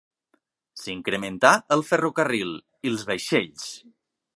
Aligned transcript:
S'incrementà 0.83 1.53
el 1.77 1.85
ferrocarril 1.91 2.59
i 2.59 2.95
els 2.95 3.09
vaixells. 3.13 3.73